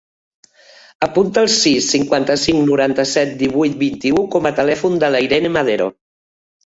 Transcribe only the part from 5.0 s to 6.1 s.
de l'Irene Madero.